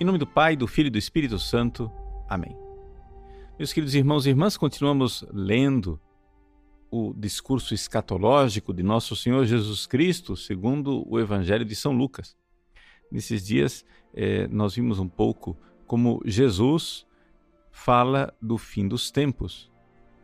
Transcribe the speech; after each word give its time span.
Em 0.00 0.04
nome 0.06 0.16
do 0.16 0.26
Pai, 0.26 0.56
do 0.56 0.66
Filho 0.66 0.86
e 0.86 0.90
do 0.90 0.96
Espírito 0.96 1.38
Santo. 1.38 1.92
Amém. 2.26 2.56
Meus 3.58 3.70
queridos 3.70 3.94
irmãos 3.94 4.24
e 4.24 4.30
irmãs, 4.30 4.56
continuamos 4.56 5.26
lendo 5.30 6.00
o 6.90 7.12
discurso 7.14 7.74
escatológico 7.74 8.72
de 8.72 8.82
nosso 8.82 9.14
Senhor 9.14 9.44
Jesus 9.44 9.86
Cristo, 9.86 10.34
segundo 10.38 11.06
o 11.06 11.20
Evangelho 11.20 11.66
de 11.66 11.76
São 11.76 11.92
Lucas. 11.92 12.34
Nesses 13.12 13.46
dias, 13.46 13.84
eh, 14.14 14.48
nós 14.50 14.74
vimos 14.74 14.98
um 14.98 15.06
pouco 15.06 15.54
como 15.86 16.22
Jesus 16.24 17.06
fala 17.70 18.32
do 18.40 18.56
fim 18.56 18.88
dos 18.88 19.10
tempos, 19.10 19.70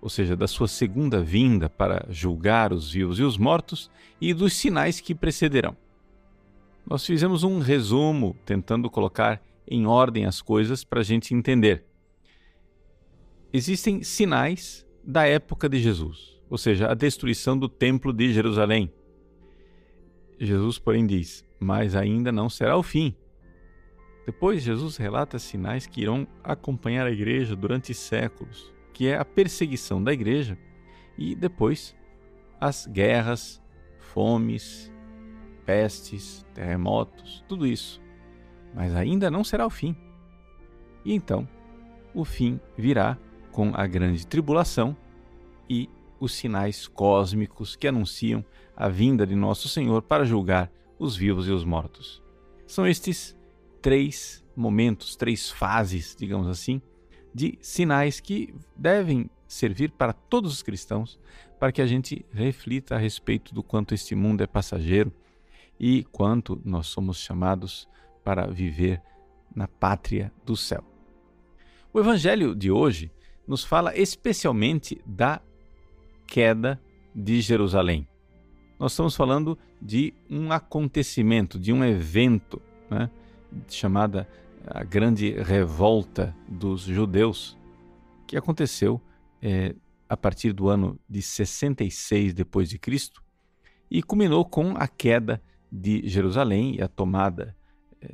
ou 0.00 0.08
seja, 0.08 0.34
da 0.34 0.48
sua 0.48 0.68
segunda 0.68 1.20
vinda 1.22 1.68
para 1.68 2.06
julgar 2.08 2.72
os 2.72 2.92
vivos 2.92 3.18
e 3.18 3.22
os 3.22 3.36
mortos 3.36 3.90
e 4.18 4.32
dos 4.32 4.54
sinais 4.54 5.00
que 5.00 5.14
precederão. 5.14 5.76
Nós 6.88 7.04
fizemos 7.04 7.44
um 7.44 7.58
resumo 7.58 8.34
tentando 8.46 8.88
colocar 8.88 9.38
em 9.68 9.86
ordem 9.86 10.24
as 10.24 10.40
coisas 10.40 10.84
para 10.84 11.00
a 11.00 11.04
gente 11.04 11.34
entender. 11.34 11.84
Existem 13.52 14.02
sinais 14.02 14.86
da 15.02 15.26
época 15.26 15.68
de 15.68 15.78
Jesus, 15.78 16.40
ou 16.48 16.58
seja, 16.58 16.90
a 16.90 16.94
destruição 16.94 17.58
do 17.58 17.68
Templo 17.68 18.12
de 18.12 18.32
Jerusalém. 18.32 18.92
Jesus, 20.38 20.78
porém, 20.78 21.06
diz: 21.06 21.44
Mas 21.58 21.94
ainda 21.94 22.30
não 22.30 22.48
será 22.48 22.76
o 22.76 22.82
fim. 22.82 23.14
Depois, 24.26 24.62
Jesus 24.62 24.96
relata 24.96 25.38
sinais 25.38 25.86
que 25.86 26.02
irão 26.02 26.26
acompanhar 26.42 27.06
a 27.06 27.12
igreja 27.12 27.54
durante 27.54 27.94
séculos, 27.94 28.72
que 28.92 29.06
é 29.06 29.16
a 29.16 29.24
perseguição 29.24 30.02
da 30.02 30.12
igreja 30.12 30.58
e 31.16 31.34
depois 31.34 31.96
as 32.60 32.86
guerras, 32.86 33.62
fomes, 33.98 34.92
pestes, 35.64 36.44
terremotos, 36.54 37.44
tudo 37.48 37.66
isso 37.66 38.02
mas 38.74 38.94
ainda 38.94 39.30
não 39.30 39.44
será 39.44 39.66
o 39.66 39.70
fim. 39.70 39.96
E 41.04 41.12
então, 41.14 41.48
o 42.14 42.24
fim 42.24 42.60
virá 42.76 43.18
com 43.52 43.72
a 43.74 43.86
grande 43.86 44.26
tribulação 44.26 44.96
e 45.68 45.88
os 46.18 46.32
sinais 46.34 46.86
cósmicos 46.86 47.76
que 47.76 47.86
anunciam 47.88 48.44
a 48.76 48.88
vinda 48.88 49.26
de 49.26 49.34
nosso 49.34 49.68
Senhor 49.68 50.02
para 50.02 50.24
julgar 50.24 50.70
os 50.98 51.16
vivos 51.16 51.46
e 51.48 51.50
os 51.50 51.64
mortos. 51.64 52.22
São 52.66 52.86
estes 52.86 53.36
três 53.80 54.44
momentos, 54.56 55.14
três 55.16 55.50
fases, 55.50 56.16
digamos 56.18 56.48
assim, 56.48 56.80
de 57.32 57.58
sinais 57.60 58.18
que 58.18 58.54
devem 58.74 59.30
servir 59.46 59.90
para 59.90 60.12
todos 60.12 60.52
os 60.52 60.62
cristãos, 60.62 61.18
para 61.58 61.70
que 61.70 61.80
a 61.80 61.86
gente 61.86 62.24
reflita 62.32 62.94
a 62.94 62.98
respeito 62.98 63.54
do 63.54 63.62
quanto 63.62 63.94
este 63.94 64.14
mundo 64.14 64.42
é 64.42 64.46
passageiro 64.46 65.12
e 65.78 66.04
quanto 66.04 66.60
nós 66.64 66.86
somos 66.86 67.18
chamados 67.18 67.88
para 68.26 68.48
viver 68.48 69.00
na 69.54 69.68
pátria 69.68 70.32
do 70.44 70.56
céu. 70.56 70.82
O 71.94 72.00
evangelho 72.00 72.56
de 72.56 72.72
hoje 72.72 73.08
nos 73.46 73.62
fala 73.62 73.96
especialmente 73.96 75.00
da 75.06 75.40
queda 76.26 76.82
de 77.14 77.40
Jerusalém. 77.40 78.08
Nós 78.80 78.90
estamos 78.90 79.14
falando 79.14 79.56
de 79.80 80.12
um 80.28 80.50
acontecimento, 80.50 81.56
de 81.56 81.72
um 81.72 81.84
evento, 81.84 82.60
né, 82.90 83.08
chamada 83.68 84.28
a 84.66 84.82
grande 84.82 85.30
revolta 85.30 86.34
dos 86.48 86.80
judeus, 86.80 87.56
que 88.26 88.36
aconteceu 88.36 89.00
é, 89.40 89.72
a 90.08 90.16
partir 90.16 90.52
do 90.52 90.68
ano 90.68 90.98
de 91.08 91.22
66 91.22 92.34
depois 92.34 92.68
de 92.68 92.76
Cristo 92.76 93.22
e 93.88 94.02
culminou 94.02 94.44
com 94.44 94.76
a 94.76 94.88
queda 94.88 95.40
de 95.70 96.08
Jerusalém 96.08 96.74
e 96.74 96.82
a 96.82 96.88
tomada 96.88 97.54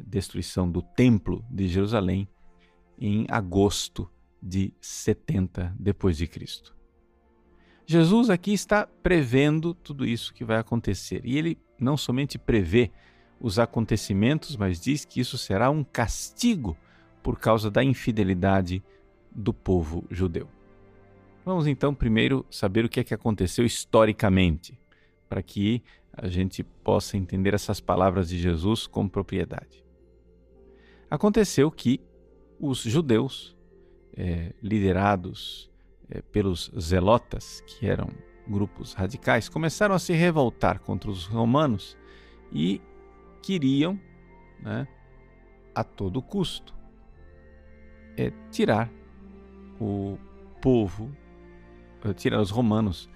destruição 0.04 0.70
do 0.70 0.82
Templo 0.82 1.44
de 1.50 1.68
Jerusalém 1.68 2.28
em 2.98 3.26
agosto 3.28 4.10
de 4.42 4.72
70 4.80 5.74
depois 5.78 6.16
de 6.16 6.26
Cristo. 6.26 6.74
Jesus 7.86 8.30
aqui 8.30 8.52
está 8.52 8.86
prevendo 8.86 9.74
tudo 9.74 10.06
isso 10.06 10.32
que 10.32 10.44
vai 10.44 10.58
acontecer. 10.58 11.20
E 11.24 11.36
ele 11.36 11.58
não 11.78 11.96
somente 11.96 12.38
prevê 12.38 12.90
os 13.40 13.58
acontecimentos, 13.58 14.56
mas 14.56 14.80
diz 14.80 15.04
que 15.04 15.20
isso 15.20 15.36
será 15.36 15.68
um 15.68 15.82
castigo 15.82 16.76
por 17.22 17.38
causa 17.38 17.70
da 17.70 17.82
infidelidade 17.82 18.82
do 19.30 19.52
povo 19.52 20.04
judeu. 20.10 20.48
Vamos 21.44 21.66
então 21.66 21.92
primeiro 21.92 22.46
saber 22.50 22.84
o 22.84 22.88
que 22.88 23.00
é 23.00 23.04
que 23.04 23.14
aconteceu 23.14 23.64
historicamente, 23.64 24.78
para 25.32 25.42
que 25.42 25.82
a 26.12 26.28
gente 26.28 26.62
possa 26.62 27.16
entender 27.16 27.54
essas 27.54 27.80
palavras 27.80 28.28
de 28.28 28.38
Jesus 28.38 28.86
com 28.86 29.08
propriedade. 29.08 29.82
Aconteceu 31.08 31.70
que 31.70 32.02
os 32.60 32.82
judeus, 32.82 33.56
é, 34.14 34.52
liderados 34.62 35.72
é, 36.10 36.20
pelos 36.20 36.70
zelotas, 36.78 37.62
que 37.62 37.86
eram 37.86 38.10
grupos 38.46 38.92
radicais, 38.92 39.48
começaram 39.48 39.94
a 39.94 39.98
se 39.98 40.12
revoltar 40.12 40.80
contra 40.80 41.10
os 41.10 41.24
romanos 41.24 41.96
e 42.52 42.78
queriam, 43.42 43.98
né, 44.60 44.86
a 45.74 45.82
todo 45.82 46.20
custo, 46.20 46.74
é, 48.18 48.30
tirar 48.50 48.92
o 49.80 50.18
povo, 50.60 51.10
tirar 52.16 52.38
os 52.38 52.50
romanos 52.50 53.08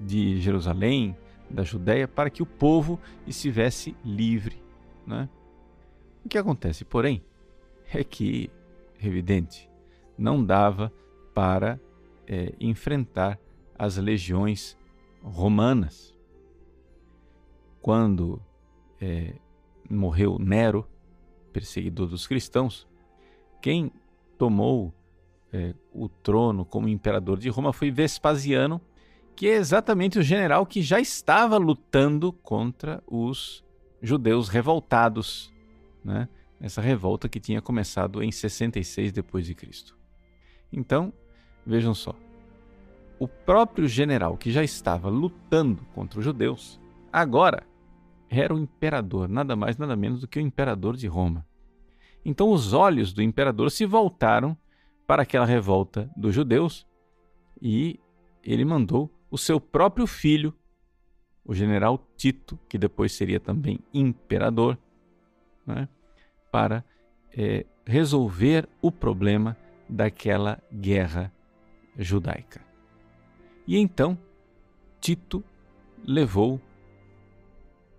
de 0.00 0.40
Jerusalém, 0.40 1.16
da 1.48 1.62
Judéia 1.62 2.08
para 2.08 2.30
que 2.30 2.42
o 2.42 2.46
povo 2.46 3.00
estivesse 3.26 3.96
livre. 4.04 4.60
Né? 5.06 5.28
O 6.24 6.28
que 6.28 6.38
acontece, 6.38 6.84
porém, 6.84 7.22
é 7.92 8.02
que, 8.02 8.50
evidente, 9.00 9.70
não 10.18 10.44
dava 10.44 10.92
para 11.34 11.80
é, 12.26 12.52
enfrentar 12.58 13.38
as 13.78 13.96
legiões 13.96 14.76
romanas. 15.22 16.14
Quando 17.80 18.42
é, 19.00 19.34
morreu 19.88 20.38
Nero, 20.38 20.88
perseguidor 21.52 22.08
dos 22.08 22.26
cristãos, 22.26 22.88
quem 23.62 23.92
tomou 24.36 24.92
é, 25.52 25.74
o 25.92 26.08
trono 26.08 26.64
como 26.64 26.88
imperador 26.88 27.38
de 27.38 27.48
Roma 27.48 27.72
foi 27.72 27.90
Vespasiano, 27.90 28.80
que 29.36 29.46
é 29.46 29.52
exatamente 29.52 30.18
o 30.18 30.22
general 30.22 30.64
que 30.64 30.80
já 30.80 30.98
estava 30.98 31.58
lutando 31.58 32.32
contra 32.32 33.02
os 33.06 33.62
judeus 34.00 34.48
revoltados, 34.48 35.52
né? 36.02 36.26
Essa 36.58 36.80
revolta 36.80 37.28
que 37.28 37.38
tinha 37.38 37.60
começado 37.60 38.22
em 38.22 38.32
66 38.32 39.12
depois 39.12 39.44
de 39.44 39.54
Cristo. 39.54 39.94
Então, 40.72 41.12
vejam 41.66 41.92
só. 41.92 42.14
O 43.18 43.28
próprio 43.28 43.86
general 43.86 44.38
que 44.38 44.50
já 44.50 44.64
estava 44.64 45.10
lutando 45.10 45.84
contra 45.94 46.18
os 46.18 46.24
judeus, 46.24 46.80
agora 47.12 47.66
era 48.30 48.54
o 48.54 48.58
imperador, 48.58 49.28
nada 49.28 49.54
mais 49.54 49.76
nada 49.76 49.94
menos 49.94 50.22
do 50.22 50.28
que 50.28 50.38
o 50.38 50.42
imperador 50.42 50.96
de 50.96 51.06
Roma. 51.06 51.46
Então 52.24 52.50
os 52.50 52.72
olhos 52.72 53.12
do 53.12 53.22
imperador 53.22 53.70
se 53.70 53.84
voltaram 53.84 54.56
para 55.06 55.22
aquela 55.22 55.46
revolta 55.46 56.10
dos 56.16 56.34
judeus 56.34 56.86
e 57.60 58.00
ele 58.42 58.64
mandou 58.64 59.10
o 59.30 59.38
seu 59.38 59.60
próprio 59.60 60.06
filho, 60.06 60.54
o 61.44 61.54
general 61.54 62.04
Tito, 62.16 62.58
que 62.68 62.78
depois 62.78 63.12
seria 63.12 63.40
também 63.40 63.78
imperador, 63.92 64.78
né, 65.66 65.88
para 66.50 66.84
é, 67.36 67.66
resolver 67.84 68.68
o 68.80 68.90
problema 68.90 69.56
daquela 69.88 70.62
guerra 70.72 71.32
judaica. 71.96 72.60
E 73.66 73.76
então 73.76 74.18
Tito 75.00 75.42
levou 76.04 76.60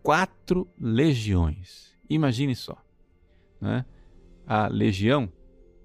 quatro 0.02 0.68
legiões. 0.80 1.96
Imagine 2.10 2.56
só. 2.56 2.78
Né? 3.60 3.86
A 4.46 4.68
legião 4.68 5.32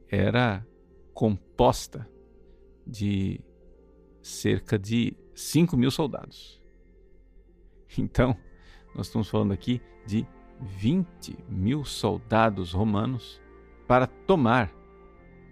era 0.09 0.65
composta 1.13 2.09
de 2.87 3.41
cerca 4.23 4.79
de 4.79 5.17
5 5.35 5.77
mil 5.77 5.91
soldados. 5.91 6.61
Então, 7.99 8.37
nós 8.95 9.07
estamos 9.07 9.29
falando 9.29 9.53
aqui 9.53 9.81
de 10.07 10.27
20 10.61 11.37
mil 11.49 11.85
soldados 11.85 12.73
romanos 12.73 13.41
para 13.87 14.07
tomar 14.07 14.73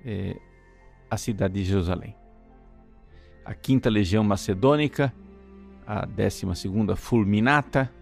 é, 0.04 0.36
a 1.10 1.16
cidade 1.16 1.54
de 1.54 1.64
Jerusalém. 1.64 2.16
A 3.44 3.54
quinta 3.54 3.90
legião 3.90 4.22
macedônica, 4.22 5.12
a 5.86 6.06
décima 6.06 6.54
segunda 6.54 6.94
fulminata, 6.94 7.92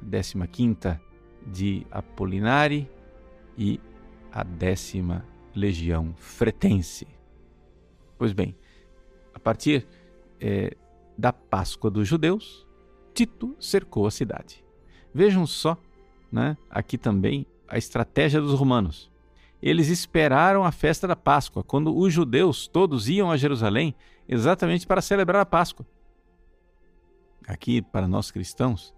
a 0.00 0.04
décima 0.04 0.46
quinta 0.46 1.00
de 1.46 1.86
Apolinari 1.90 2.90
e 3.58 3.80
a 4.32 4.42
décima 4.42 5.24
legião 5.54 6.14
fretense. 6.16 7.06
Pois 8.16 8.32
bem, 8.32 8.56
a 9.34 9.38
partir 9.38 9.86
é, 10.40 10.76
da 11.16 11.32
Páscoa 11.32 11.90
dos 11.90 12.06
judeus, 12.08 12.66
Tito 13.12 13.56
cercou 13.60 14.06
a 14.06 14.10
cidade. 14.10 14.64
Vejam 15.12 15.46
só, 15.46 15.76
né, 16.30 16.56
aqui 16.68 16.98
também 16.98 17.46
a 17.68 17.78
estratégia 17.78 18.40
dos 18.40 18.58
romanos. 18.58 19.10
Eles 19.62 19.88
esperaram 19.88 20.64
a 20.64 20.72
festa 20.72 21.06
da 21.06 21.16
Páscoa, 21.16 21.62
quando 21.62 21.96
os 21.96 22.12
judeus 22.12 22.66
todos 22.66 23.08
iam 23.08 23.30
a 23.30 23.36
Jerusalém 23.36 23.94
exatamente 24.28 24.86
para 24.86 25.00
celebrar 25.00 25.40
a 25.40 25.46
Páscoa. 25.46 25.86
Aqui, 27.46 27.80
para 27.80 28.08
nós 28.08 28.30
cristãos, 28.30 28.94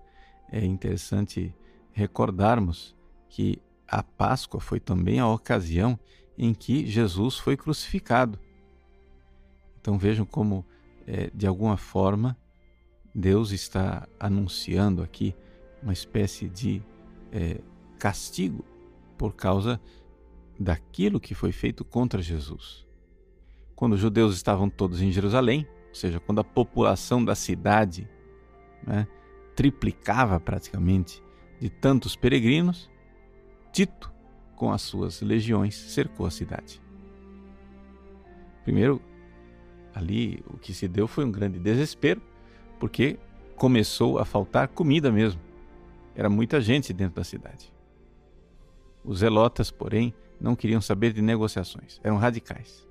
é 0.51 0.65
interessante 0.65 1.55
recordarmos 1.93 2.97
que 3.29 3.61
a 3.87 4.03
Páscoa 4.03 4.61
foi 4.61 4.81
também 4.81 5.19
a 5.19 5.29
ocasião 5.29 5.99
em 6.37 6.53
que 6.53 6.87
Jesus 6.87 7.39
foi 7.39 7.57
crucificado. 7.57 8.39
Então 9.81 9.99
vejam 9.99 10.27
como, 10.27 10.65
é, 11.07 11.31
de 11.33 11.47
alguma 11.47 11.77
forma, 11.77 12.37
Deus 13.15 13.51
está 13.53 14.07
anunciando 14.19 15.03
aqui 15.03 15.35
uma 15.83 15.93
espécie 15.93 16.49
de 16.49 16.83
é, 17.33 17.61
castigo 17.99 18.65
por 19.17 19.35
causa 19.35 19.81
daquilo 20.59 21.21
que 21.21 21.35
foi 21.35 21.53
feito 21.53 21.85
contra 21.85 22.21
Jesus. 22.21 22.87
Quando 23.75 23.93
os 23.93 24.01
judeus 24.01 24.35
estavam 24.35 24.69
todos 24.69 25.01
em 25.01 25.13
Jerusalém, 25.13 25.67
ou 25.89 25.95
seja, 25.95 26.19
quando 26.19 26.41
a 26.41 26.45
população 26.45 27.25
da 27.25 27.35
cidade 27.35 28.09
né, 28.87 29.07
triplicava 29.55 30.39
praticamente 30.41 31.23
de 31.61 31.71
tantos 31.71 32.17
peregrinos, 32.17 32.91
Tito, 33.73 34.13
com 34.55 34.73
as 34.73 34.83
suas 34.83 35.21
legiões, 35.21 35.75
cercou 35.75 36.27
a 36.27 36.31
cidade. 36.31 36.81
Primeiro, 38.65 39.01
ali 39.97 40.45
o 40.47 40.59
que 40.59 40.75
se 40.75 40.87
deu 40.87 41.09
foi 41.09 41.25
um 41.25 41.33
grande 41.33 41.59
desespero, 41.59 42.21
porque 42.79 43.19
começou 43.57 44.19
a 44.19 44.27
faltar 44.27 44.69
comida 44.69 45.11
mesmo. 45.11 45.41
Era 46.15 46.29
muita 46.29 46.61
gente 46.61 46.93
dentro 46.93 47.17
da 47.17 47.25
cidade. 47.25 47.73
Os 49.03 49.21
zelotas, 49.21 49.71
porém, 49.71 50.13
não 50.39 50.55
queriam 50.55 50.83
saber 50.83 51.15
de 51.15 51.23
negociações, 51.23 51.99
eram 52.05 52.19
radicais. 52.19 52.87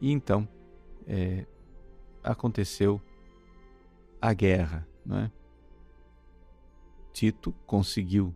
E 0.00 0.10
então 0.10 0.48
é, 1.06 1.46
aconteceu 2.24 3.00
a 4.20 4.32
guerra. 4.32 4.86
Não 5.06 5.18
é? 5.18 5.30
Tito 7.12 7.52
conseguiu 7.66 8.34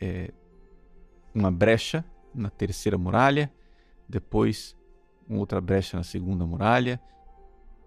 é, 0.00 0.32
uma 1.32 1.52
brecha 1.52 2.04
na 2.34 2.50
terceira 2.50 2.98
muralha, 2.98 3.52
depois 4.08 4.75
outra 5.28 5.60
brecha 5.60 5.96
na 5.96 6.02
segunda 6.02 6.46
muralha, 6.46 7.00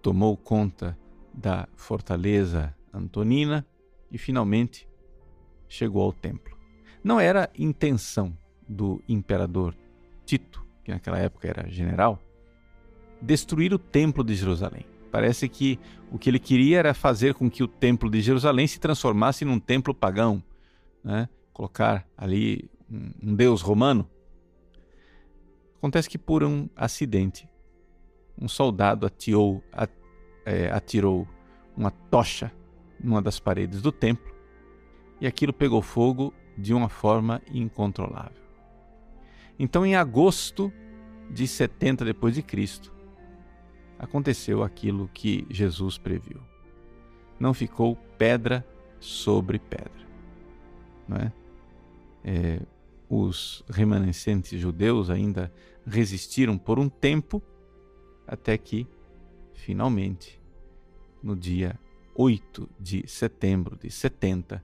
tomou 0.02 0.36
conta 0.36 0.98
da 1.34 1.68
fortaleza 1.76 2.76
Antonina 2.94 3.66
e 4.12 4.18
finalmente 4.18 4.88
chegou 5.68 6.02
ao 6.02 6.12
templo. 6.12 6.58
Não 7.04 7.20
era 7.20 7.50
intenção 7.58 8.36
do 8.68 9.02
imperador 9.08 9.76
Tito, 10.26 10.66
que 10.84 10.92
naquela 10.92 11.18
época 11.18 11.48
era 11.48 11.70
general, 11.70 12.20
destruir 13.22 13.74
o 13.74 13.80
templo 13.80 14.24
de 14.24 14.36
Jerusalém. 14.36 14.86
Parece 15.12 15.50
que 15.50 15.80
o 16.12 16.20
que 16.20 16.30
ele 16.30 16.40
queria 16.40 16.80
era 16.80 16.94
fazer 16.94 17.34
com 17.34 17.50
que 17.50 17.64
o 17.64 17.68
templo 17.68 18.10
de 18.10 18.22
Jerusalém 18.22 18.68
se 18.68 18.80
transformasse 18.80 19.44
num 19.44 19.60
templo 19.60 19.94
pagão, 19.94 20.44
né? 21.04 21.28
colocar 21.52 22.08
ali 22.18 22.70
um 23.22 23.36
deus 23.36 23.62
romano. 23.62 24.08
Acontece 25.80 26.10
que 26.10 26.18
por 26.18 26.44
um 26.44 26.68
acidente, 26.76 27.50
um 28.38 28.50
soldado 28.50 29.06
atirou, 29.06 29.64
é, 30.46 30.70
atirou 30.70 31.26
uma 31.76 31.90
tocha 31.90 32.52
numa 33.02 33.22
das 33.22 33.40
paredes 33.40 33.82
do 33.82 33.90
templo 33.90 34.36
e 35.22 35.26
aquilo 35.26 35.54
pegou 35.54 35.82
fogo 35.82 36.34
de 36.58 36.74
uma 36.74 36.90
forma 36.90 37.42
incontrolável. 37.50 38.44
Então, 39.58 39.86
em 39.86 39.96
agosto 39.96 40.72
de 41.32 41.48
70 41.48 42.04
depois 42.04 42.36
de 42.36 42.44
Cristo, 42.44 42.94
aconteceu 43.98 44.64
aquilo 44.64 45.10
que 45.14 45.48
Jesus 45.50 45.98
previu. 45.98 46.42
Não 47.40 47.54
ficou 47.54 47.96
pedra 48.18 48.68
sobre 49.00 49.60
pedra, 49.60 50.06
não 51.08 51.18
é? 51.18 51.32
é 52.26 52.62
os 53.10 53.64
remanescentes 53.68 54.60
judeus 54.60 55.10
ainda 55.10 55.52
resistiram 55.90 56.58
por 56.58 56.80
um 56.80 56.88
tempo, 56.88 57.42
até 58.28 58.58
que, 58.58 58.88
finalmente, 59.54 60.40
no 61.22 61.36
dia 61.36 61.78
8 62.16 62.70
de 62.80 63.08
setembro 63.08 63.78
de 63.78 63.90
70, 63.90 64.64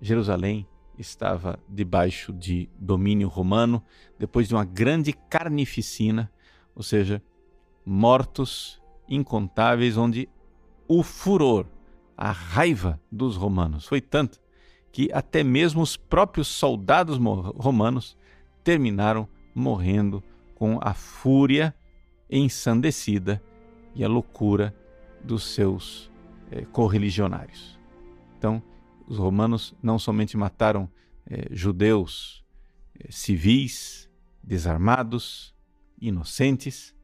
Jerusalém 0.00 0.66
estava 0.98 1.58
debaixo 1.68 2.32
de 2.32 2.68
domínio 2.78 3.28
romano, 3.28 3.82
depois 4.18 4.48
de 4.48 4.54
uma 4.54 4.64
grande 4.64 5.12
carnificina, 5.12 6.30
ou 6.74 6.82
seja, 6.82 7.22
mortos 7.84 8.80
incontáveis, 9.08 9.96
onde 9.96 10.28
o 10.88 11.02
furor, 11.02 11.66
a 12.16 12.30
raiva 12.30 13.00
dos 13.10 13.36
romanos 13.36 13.86
foi 13.86 14.00
tanta 14.00 14.38
que 14.92 15.10
até 15.12 15.42
mesmo 15.42 15.82
os 15.82 15.96
próprios 15.96 16.46
soldados 16.46 17.18
romanos 17.56 18.16
terminaram 18.62 19.28
morrendo 19.52 20.22
com 20.54 20.78
a 20.80 20.94
fúria 20.94 21.74
ensandecida 22.30 23.42
e 23.94 24.04
a 24.04 24.08
loucura 24.08 24.74
dos 25.22 25.44
seus 25.44 26.10
é, 26.50 26.64
correligionários. 26.66 27.78
Então, 28.38 28.62
os 29.06 29.18
romanos 29.18 29.74
não 29.82 29.98
somente 29.98 30.36
mataram 30.36 30.90
é, 31.26 31.48
judeus 31.50 32.44
é, 32.98 33.10
civis, 33.10 34.10
desarmados, 34.42 35.54
inocentes, 36.00 36.94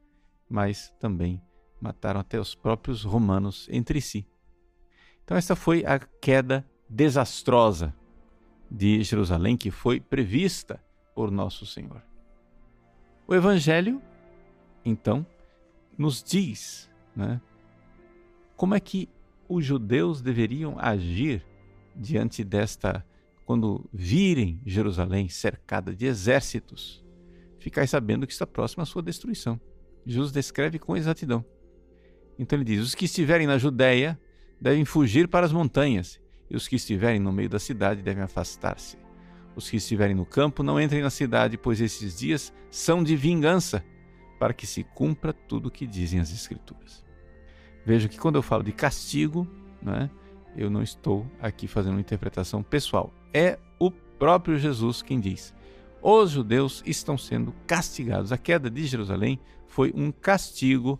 mas 0.49 0.93
também 0.99 1.41
mataram 1.79 2.19
até 2.19 2.39
os 2.39 2.53
próprios 2.53 3.03
romanos 3.03 3.67
entre 3.71 3.99
si. 4.01 4.27
Então, 5.23 5.37
essa 5.37 5.55
foi 5.55 5.85
a 5.85 5.97
queda 5.99 6.65
desastrosa 6.89 7.95
de 8.69 9.03
Jerusalém 9.03 9.57
que 9.57 9.71
foi 9.71 9.99
prevista 9.99 10.83
por 11.15 11.31
nosso 11.31 11.65
Senhor. 11.65 12.10
O 13.31 13.33
Evangelho, 13.33 14.01
então, 14.83 15.25
nos 15.97 16.21
diz 16.21 16.89
né, 17.15 17.39
como 18.57 18.75
é 18.75 18.79
que 18.81 19.07
os 19.47 19.63
judeus 19.63 20.21
deveriam 20.21 20.75
agir 20.77 21.41
diante 21.95 22.43
desta, 22.43 23.05
quando 23.45 23.89
virem 23.93 24.59
Jerusalém 24.65 25.29
cercada 25.29 25.95
de 25.95 26.05
exércitos, 26.05 27.01
ficai 27.57 27.87
sabendo 27.87 28.27
que 28.27 28.33
está 28.33 28.45
próxima 28.45 28.83
à 28.83 28.85
sua 28.85 29.01
destruição. 29.01 29.57
Jesus 30.05 30.33
descreve 30.33 30.77
com 30.77 30.97
exatidão. 30.97 31.45
Então 32.37 32.57
ele 32.57 32.65
diz: 32.65 32.81
os 32.81 32.93
que 32.93 33.05
estiverem 33.05 33.47
na 33.47 33.57
Judéia 33.57 34.19
devem 34.59 34.83
fugir 34.83 35.29
para 35.29 35.45
as 35.45 35.53
montanhas 35.53 36.19
e 36.49 36.55
os 36.57 36.67
que 36.67 36.75
estiverem 36.75 37.21
no 37.21 37.31
meio 37.31 37.47
da 37.47 37.59
cidade 37.59 38.01
devem 38.01 38.23
afastar-se. 38.23 39.00
Os 39.55 39.69
que 39.69 39.77
estiverem 39.77 40.15
no 40.15 40.25
campo 40.25 40.63
não 40.63 40.79
entrem 40.79 41.01
na 41.01 41.09
cidade, 41.09 41.57
pois 41.57 41.81
esses 41.81 42.17
dias 42.17 42.53
são 42.69 43.03
de 43.03 43.15
vingança, 43.15 43.83
para 44.39 44.53
que 44.53 44.65
se 44.65 44.83
cumpra 44.83 45.33
tudo 45.33 45.67
o 45.67 45.71
que 45.71 45.85
dizem 45.85 46.19
as 46.19 46.31
Escrituras. 46.31 47.03
Veja 47.85 48.07
que 48.07 48.17
quando 48.17 48.35
eu 48.35 48.41
falo 48.41 48.63
de 48.63 48.71
castigo, 48.71 49.47
né, 49.81 50.09
eu 50.55 50.69
não 50.69 50.81
estou 50.81 51.25
aqui 51.39 51.67
fazendo 51.67 51.93
uma 51.93 52.01
interpretação 52.01 52.63
pessoal. 52.63 53.13
É 53.33 53.59
o 53.79 53.91
próprio 53.91 54.57
Jesus 54.57 55.01
quem 55.01 55.19
diz: 55.19 55.53
os 56.01 56.31
judeus 56.31 56.81
estão 56.85 57.17
sendo 57.17 57.53
castigados. 57.67 58.31
A 58.31 58.37
queda 58.37 58.69
de 58.69 58.85
Jerusalém 58.85 59.39
foi 59.67 59.91
um 59.95 60.11
castigo 60.11 60.99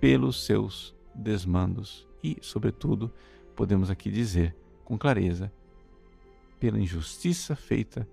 pelos 0.00 0.44
seus 0.44 0.94
desmandos 1.14 2.06
e, 2.22 2.36
sobretudo, 2.40 3.12
podemos 3.56 3.90
aqui 3.90 4.10
dizer 4.10 4.54
com 4.84 4.96
clareza, 4.96 5.52
pela 6.58 6.78
injustiça 6.78 7.54
feita 7.54 8.08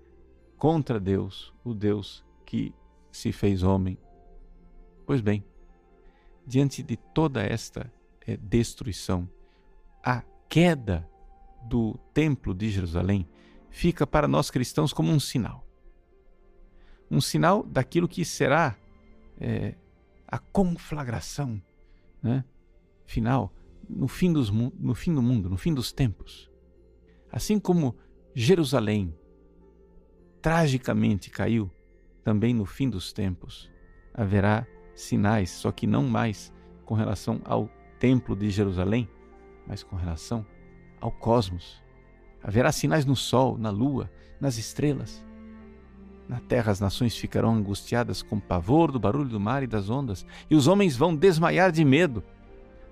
contra 0.56 0.98
Deus, 0.98 1.52
o 1.64 1.74
Deus 1.74 2.24
que 2.44 2.74
se 3.10 3.32
fez 3.32 3.62
homem. 3.62 3.98
Pois 5.04 5.20
bem, 5.20 5.44
diante 6.46 6.82
de 6.82 6.96
toda 6.96 7.42
esta 7.42 7.92
é, 8.26 8.36
destruição, 8.36 9.28
a 10.02 10.22
queda 10.48 11.08
do 11.64 11.98
Templo 12.14 12.54
de 12.54 12.70
Jerusalém 12.70 13.28
fica 13.70 14.06
para 14.06 14.28
nós 14.28 14.50
cristãos 14.50 14.92
como 14.92 15.10
um 15.10 15.20
sinal. 15.20 15.66
Um 17.10 17.20
sinal 17.20 17.62
daquilo 17.62 18.08
que 18.08 18.24
será 18.24 18.76
é, 19.38 19.74
a 20.26 20.38
conflagração 20.38 21.60
né, 22.22 22.44
final 23.04 23.52
no 23.88 24.08
fim, 24.08 24.32
dos, 24.32 24.50
no 24.50 24.94
fim 24.94 25.14
do 25.14 25.22
mundo, 25.22 25.48
no 25.48 25.56
fim 25.56 25.72
dos 25.72 25.92
tempos. 25.92 26.50
Assim 27.30 27.58
como 27.58 27.96
Jerusalém 28.38 29.14
tragicamente 30.42 31.30
caiu, 31.30 31.70
também 32.22 32.52
no 32.52 32.66
fim 32.66 32.90
dos 32.90 33.10
tempos 33.10 33.70
haverá 34.12 34.66
sinais, 34.94 35.48
só 35.48 35.72
que 35.72 35.86
não 35.86 36.06
mais 36.06 36.52
com 36.84 36.94
relação 36.94 37.40
ao 37.46 37.66
templo 37.98 38.36
de 38.36 38.50
Jerusalém, 38.50 39.08
mas 39.66 39.82
com 39.82 39.96
relação 39.96 40.44
ao 41.00 41.10
cosmos. 41.10 41.82
Haverá 42.42 42.70
sinais 42.72 43.06
no 43.06 43.16
sol, 43.16 43.56
na 43.56 43.70
lua, 43.70 44.10
nas 44.38 44.58
estrelas. 44.58 45.24
Na 46.28 46.38
terra 46.38 46.70
as 46.70 46.78
nações 46.78 47.16
ficarão 47.16 47.54
angustiadas 47.54 48.20
com 48.20 48.38
pavor 48.38 48.92
do 48.92 49.00
barulho 49.00 49.30
do 49.30 49.40
mar 49.40 49.62
e 49.62 49.66
das 49.66 49.88
ondas, 49.88 50.26
e 50.50 50.54
os 50.54 50.66
homens 50.66 50.94
vão 50.94 51.16
desmaiar 51.16 51.72
de 51.72 51.82
medo, 51.86 52.22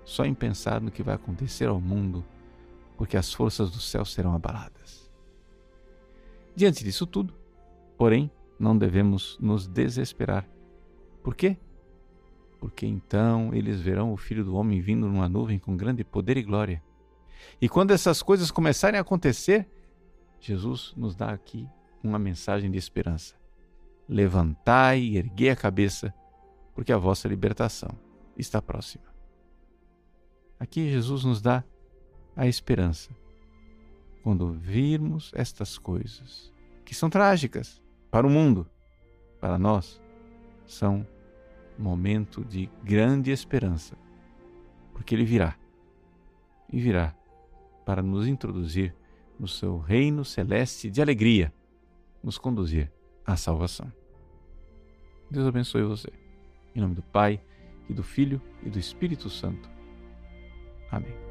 só 0.07 0.25
em 0.25 0.33
pensar 0.33 0.81
no 0.81 0.91
que 0.91 1.03
vai 1.03 1.17
acontecer 1.17 1.69
ao 1.69 1.83
mundo, 1.83 2.25
porque 2.97 3.19
as 3.19 3.31
forças 3.31 3.71
do 3.71 3.79
céu 3.79 4.07
serão 4.07 4.35
abaladas. 4.35 4.84
Diante 6.55 6.85
disso 6.85 7.07
tudo, 7.07 7.35
porém, 7.97 8.31
não 8.59 8.77
devemos 8.77 9.37
nos 9.41 9.67
desesperar. 9.67 10.49
Por 11.23 11.35
quê? 11.35 11.57
Porque 12.61 12.87
então 12.87 13.53
eles 13.53 13.81
verão 13.81 14.13
o 14.13 14.17
Filho 14.17 14.45
do 14.45 14.55
Homem 14.55 14.81
vindo 14.81 15.09
numa 15.09 15.29
nuvem 15.29 15.59
com 15.59 15.77
grande 15.77 16.05
poder 16.05 16.37
e 16.37 16.43
glória. 16.43 16.83
E 17.61 17.69
quando 17.69 17.91
essas 17.91 18.23
coisas 18.23 18.51
começarem 18.51 18.99
a 18.99 19.03
acontecer, 19.03 19.69
Jesus 20.41 20.95
nos 20.97 21.17
dá 21.17 21.31
aqui 21.31 21.69
uma 22.03 22.19
mensagem 22.19 22.71
de 22.71 22.79
esperança. 22.79 23.35
Levantai 24.09 25.01
e 25.01 25.17
erguei 25.17 25.51
a 25.51 25.57
cabeça, 25.57 26.15
porque 26.75 26.93
a 26.93 26.99
vossa 26.99 27.27
libertação 27.27 27.91
está 28.37 28.61
próxima. 28.61 29.05
Aqui 30.59 30.91
Jesus 30.91 31.25
nos 31.25 31.41
dá 31.43 31.65
a 32.37 32.47
esperança. 32.47 33.11
Quando 34.25 34.53
virmos 34.53 35.31
estas 35.37 35.79
coisas, 35.79 36.53
que 36.85 36.97
são 36.97 37.09
trágicas 37.09 37.81
para 38.11 38.27
o 38.27 38.31
mundo, 38.31 38.69
para 39.41 39.57
nós, 39.57 40.03
são 40.67 41.07
momento 41.79 42.45
de 42.45 42.69
grande 42.83 43.31
esperança, 43.31 43.97
porque 44.93 45.15
Ele 45.15 45.25
virá 45.25 45.57
e 46.73 46.81
virá 46.81 47.15
para 47.87 48.03
nos 48.03 48.27
introduzir 48.27 48.93
no 49.39 49.47
seu 49.47 49.79
reino 49.79 50.25
celeste 50.25 50.91
de 50.91 51.01
alegria, 51.01 51.55
nos 52.21 52.37
conduzir 52.37 52.91
à 53.25 53.37
salvação. 53.37 53.93
Deus 55.31 55.47
abençoe 55.47 55.85
você. 55.85 56.11
Em 56.75 56.81
nome 56.81 56.97
do 56.97 57.03
Pai, 57.03 57.41
e 57.89 57.93
do 57.93 58.03
Filho 58.03 58.41
e 58.63 58.71
do 58.71 58.79
Espírito 58.79 59.29
Santo. 59.29 59.69
Amém. 60.91 61.24